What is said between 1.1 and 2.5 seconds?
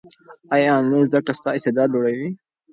کړه ستا استعداد لوړوي؟